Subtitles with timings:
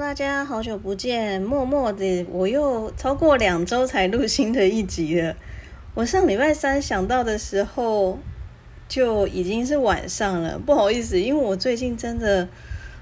[0.00, 5.34] 大家好久不见，默默的我又超过两周才录新的一集了。
[5.94, 8.16] 我上礼拜三想到的时候
[8.88, 12.48] 就已经是晚上了，不好意思，因为我最近真的，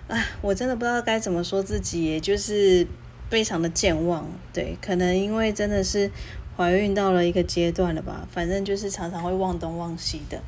[0.09, 2.87] 啊，我真的不知道该怎么说自己，也就是
[3.29, 4.27] 非常的健忘。
[4.55, 6.11] 对，可能因为真的是
[6.57, 10.41] 怀孕到了一个阶段了吧，反正就是常常会忘东忘西的。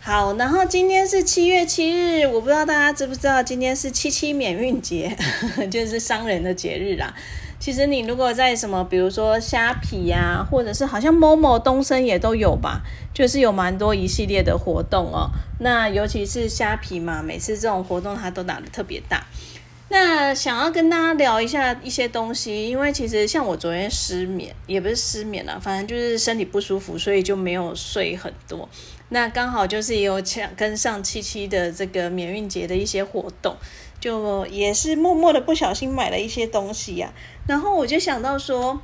[0.00, 5.14] 好，然后今天是七月七日，我不知道大家知不知道，今天是七七免运节，
[5.70, 7.12] 就是商人的节日啦。
[7.58, 12.80] 其实你如果在什么，比如说虾皮呀，或者是好像某某东升也都有吧，
[13.12, 15.28] 就是有蛮多一系列的活动哦。
[15.60, 19.26] 那尤其是虾皮嘛，每次这种活动它都打得特别大。
[19.90, 28.68] 那想要跟大家聊一下一些东西，因为其实像我昨天失眠，也不是失眠了，反正就是身体不舒服，所以就没有睡很多。
[29.08, 33.56] 那刚好就是也有抢跟上七七的这个免运节的一些活动，
[33.98, 37.10] 就也是默默的不小心买了一些东西呀。
[37.46, 38.78] 然后我就想到说，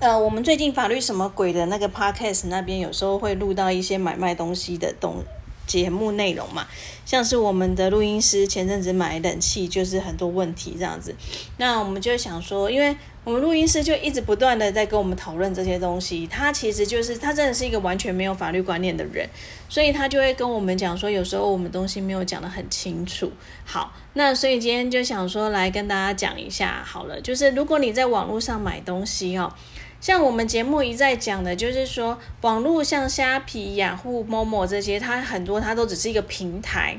[0.00, 5.24] 呃，我们最近法律什么鬼的那个 podcast 那边有时候会录到一些买卖东西的东。
[5.66, 6.66] 节目内容嘛，
[7.04, 11.14] 像是我们的录音师前阵子买冷气，就是很多问题这样子。
[11.58, 19.28] 那我们就想说，因为我们录音师就一直不断的在跟我们讨论这些东西，他其实就是他真的是一个完全没有法律观念的人，
[19.68, 23.30] 所以他就会跟我们讲说，有时候我们东西没有讲得很清楚。
[23.64, 29.52] 好，那所以今天就想说来跟大家讲一下好了，就是如果你在网络上买东西哦。
[30.00, 36.98] 像我们节目一再讲的，就是说网络像虾皮、雅虎、某某这些，它很多它都只是一个平台。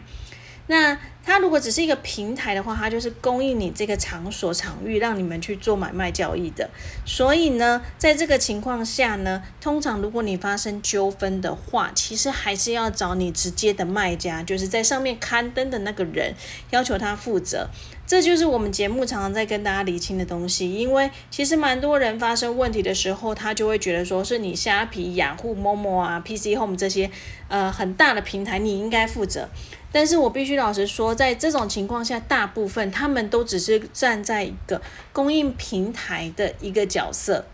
[0.68, 6.70] 那它如果只是一个平台的话，它就是供应你这个场所场域，让你们去做买卖交易的。
[7.06, 16.34] 所以呢，在这个情况下呢，通常如果你发生纠纷的话，其实还是要找你直接的卖家，就是在上面刊登的那个人，
[16.72, 17.70] 要求他负责。
[18.08, 27.10] 这就是我们节目常常在跟大家理清的东西，因为其实蛮多人发生问题的时候，他就会觉得说是你虾皮、雅虎、某某啊、PC Home 这些
[27.48, 29.48] 呃很大的平台，你应该负责。
[29.94, 37.46] 但是我必须老实说，在这种情况下，大部分他们都只是站在一个供应平台的一个角色。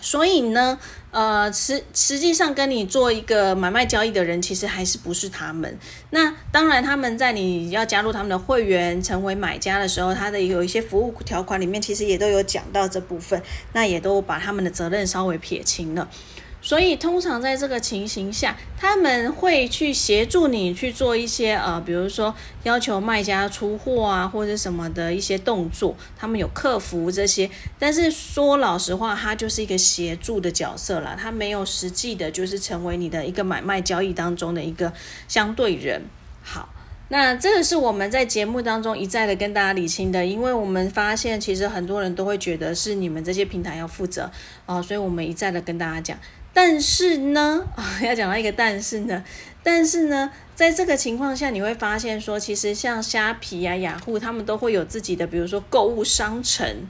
[0.00, 0.78] 所以呢，
[1.10, 5.76] 呃，实实际上跟你做一个买卖交易的人，其实还是不是他们。
[6.10, 16.08] 那当然，他们在你要加入他们的会员，成为买家的时候，他的有一些服务条款里面，其实也都有讲到这部分，那也都把他们的责任稍微撇清了。
[16.68, 25.96] 所以，通常在这个情形下，他们会去协助你去做一些呃，比如说要求卖家出货啊，或者什么的一些动作。
[26.14, 27.48] 他们有客服这些，
[27.78, 34.92] 但是说老实话，他就是一个协助的角色啦，他没有实际的，就是成为你的一个买卖交易当中的一个
[35.26, 36.02] 相对人。
[36.42, 36.68] 好，
[37.08, 44.30] 那这个是我们在节目当中一再的跟大家理清的，因为我们发现其实很多人都会觉得是你们这些平台要负责
[44.66, 46.18] 啊，所以我们一再的跟大家讲。
[46.52, 47.66] 但是呢，
[48.02, 49.22] 要讲到一个但是呢，
[49.62, 56.86] 但是呢，在这个情况下，你会发现说，其实像虾皮啊、雅虎，他们都会有自己的，比如说购物商城，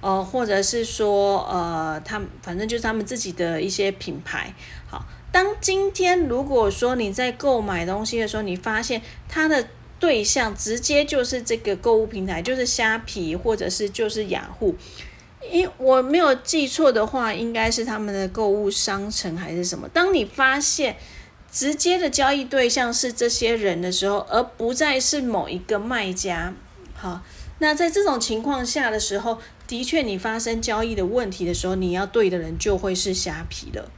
[0.00, 4.52] 呃，或者是说，呃，他们反正就是他们自己的一些品牌。
[4.86, 9.68] 好，当今天如果说你在购买东西的时候，你发现它的
[9.98, 14.74] 对象直接就是这个购物平台，就是虾皮，或者是就是雅虎。
[15.50, 19.88] 因我没有记错的话，应该是他们的购物商城还是什么。
[19.88, 20.96] 当你发现
[21.50, 26.52] 直接的交易对象是这些人的时候，而不再是某一个卖家，
[26.94, 27.22] 好，
[27.58, 33.90] 那在这种情况下的时候，的确你发生交易的问题的时候，你要对的人就会是虾皮了。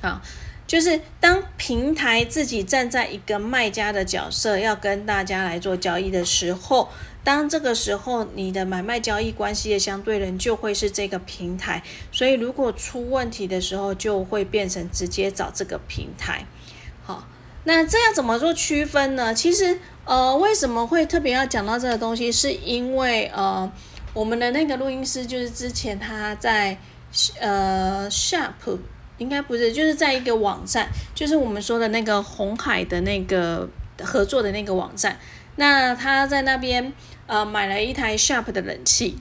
[0.00, 0.20] 好，
[0.66, 6.88] 就是当平台自己站在一个卖家的角色，要跟大家来做交易的时候。
[7.24, 11.80] 当这个时候，你的买卖交易关系的相对人就会是这个平台，
[12.10, 16.44] 所以如果出问题的时候，就会变成直接找这个平台。
[17.04, 17.28] 好，
[17.62, 19.32] 那这样怎么做区分呢？
[19.32, 22.32] 其实，呃，为什么会特别要讲到这个东西？
[22.32, 23.70] 是因为，呃，
[24.14, 26.76] 我们的那个录音师就是之前他在
[27.38, 28.78] 呃 Sharp，
[29.22, 33.68] 应该不是，就是在一个网站，就是我们说的那个红海的那个
[34.02, 35.16] 合作的那个网站。
[35.56, 36.92] 那他在那边。
[37.28, 39.16] 呃，买了一台 Sharp 的冷气。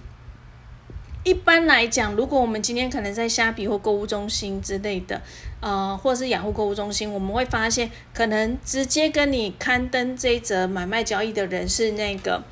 [1.24, 5.22] 一般来讲，如果我们今天可能在虾皮或购物中心之类的，
[5.62, 12.44] 呃，或者是雅虎购物中心，我们会发现，可能直接跟你刊登这一则买卖交易的人是那个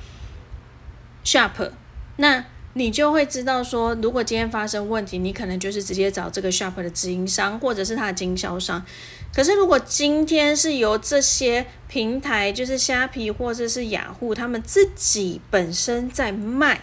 [1.25, 1.72] Sharp。
[2.18, 8.86] 那你就会知道说，如果今天发生问题，你可能就是直接找这个 shop 的直营商或者是它的经销商。
[9.33, 16.81] 可是如果今天是由这些平台，就是虾皮或者是雅虎，他们自己本身在卖。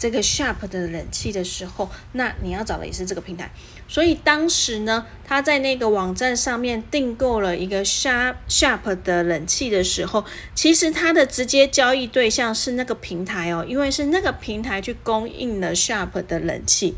[0.00, 3.52] 这个 Sharp 的冷气的时候，那你要找的也是这个平台。
[3.86, 10.24] 所以当时呢，他在那个网站上面订购了一个 Sharp Sharp 的冷气的时候，
[10.54, 16.94] 其实他的直接交易对象是那个平台哦，因为是那个平台去供应了 Sharp 的冷气。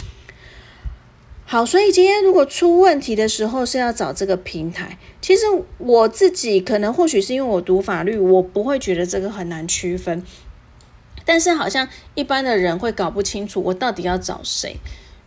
[1.44, 4.96] 好，所以今天如果出问题的时候是要找这个平台。
[5.20, 5.43] 其实
[5.78, 10.22] 我自己可能或许是因为我读法律，我不会觉得这个很难区分。
[11.25, 14.77] 但是好像一般的人会搞不清楚我到底要找谁，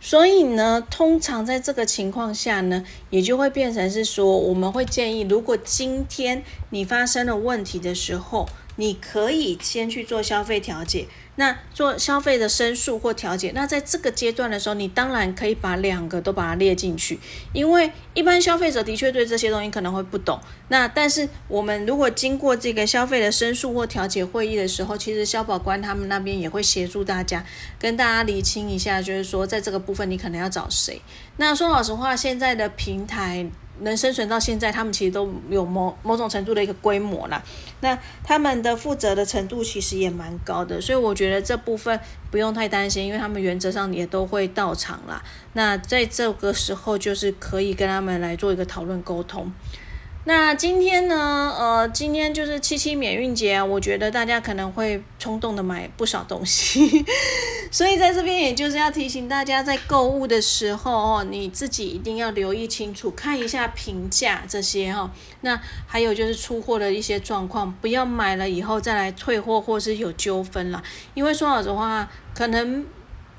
[0.00, 11.06] 所以呢，通常在这个情况下呢，也就会变成是说，我们会建议，如果今天你发生了问题的时候，你可以先去做消费调解。
[11.36, 17.18] 那做消费的申诉或调解，那在这个阶段的时候，你当然可以把两个都把它列进去，
[17.52, 20.40] 因为一般消费者的确对这些东西可能会不懂。
[20.68, 27.44] 那但是我们如果经过这个消费的申诉或调解会议的时候，其实消保官他们那边也会协助大家，
[27.78, 31.00] 跟大家理清一下，就是说在这个部分你可能要找谁。
[31.36, 33.46] 那说老实话，现在的平台。
[33.80, 37.42] 能生存到现在，他们其实都有某某种程度的一个规模啦。
[37.80, 41.98] 那他们的负责的程度其实也蛮高的，所以我觉得这部分
[42.30, 45.22] 不用太担心，因为他们原则上也都会到场啦。
[45.52, 49.52] 那在这个时候，就是可以跟他们来做一个讨论沟通。
[50.28, 51.54] 那今天呢？
[51.56, 57.06] 呃，今天就是七七免运节，我觉得大家可能会冲动的买不少东西，
[57.70, 65.08] 所以在这边也就是要提醒大家，在购物的时候哦，你自己一定要留意清楚，看一下评价这些哈。
[65.42, 70.82] 那还有就是出货的一些状况，不要买了以后再来退货或是有纠纷了，
[71.14, 72.84] 因为说老实话，可能。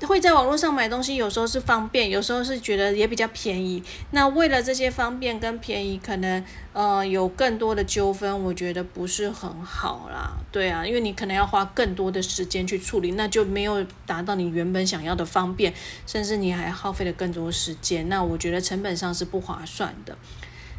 [0.06, 3.82] 会在网络上买东西，有时候是方便，有时候是觉得也比较便宜。
[4.12, 10.36] 那为了这些方便跟便宜，可能呃有更多的纠纷，我觉得不是很好啦。
[10.52, 15.74] 对啊，因为你可能要花更多的时间去处理，那就没有达到你原本想要的方便，
[16.06, 18.08] 甚至你还耗费了更多时间。
[18.08, 20.16] 那我觉得成本上是不划算的。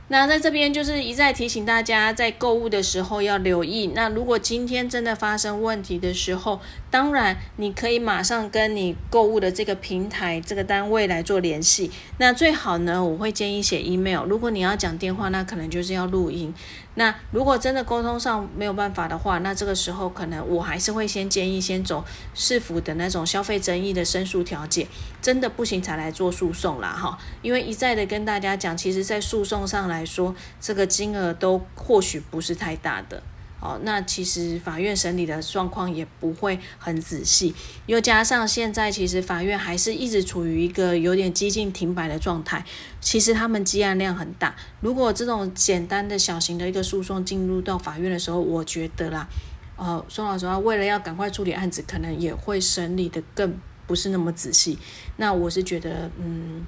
[0.10, 3.92] 那在这边就是一再提醒大家，在购物的时候要留意。
[3.96, 6.60] 那如果今天真的发生问题的时候，
[6.90, 11.92] 当然你可以马上跟你购物的这个平台、这个单位来做联系。
[12.18, 14.26] 那最好呢，我会建议写 email。
[14.26, 16.54] 如果你要讲电话，那可能就是要录音。
[16.96, 22.04] 那如果真的沟通上没有办法的话，那这个时候可能我还是会先建议先走
[22.34, 24.86] 市府的那种消费争议的申诉调解，
[25.22, 27.18] 真的不行才来做诉讼啦哈。
[27.42, 33.22] 因为一再的跟大家讲，其实在诉讼上来来说，这个金额都或许不是太大的。
[33.62, 37.54] 哦，那其实法院审理的状况也不会很仔细，
[37.88, 42.64] 又加上现在其实法院还是一直处于一个有点激进停摆的状态。
[43.02, 49.28] 其实他们积案量很大，如果这种简单的小型的一个诉讼进入到法院的时候，我觉得啦，
[49.76, 54.80] 呃，说老实话，为了要赶快处理案子，可能也会审理的更不是那么仔细。
[55.18, 56.66] 那我是觉得，嗯，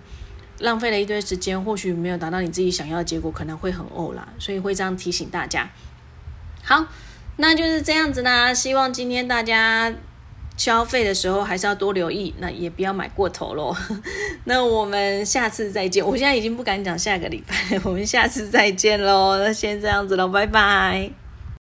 [0.62, 5.70] 浪费了一堆时间，或许没有达到你自己想要的结果，可能会很呕啦，所以会这样提醒大家。
[6.64, 6.86] 好，
[7.38, 8.54] 那就是这样子啦。
[8.54, 9.94] 希望今天大家
[10.56, 13.76] 消费的时候还是要多留意，那也不要买过头喽。
[14.46, 16.06] 那我们下次再见。
[16.06, 19.38] 我现在已经不敢讲下个礼拜，我们下次再见喽。
[19.38, 21.21] 那先这样子喽，拜拜。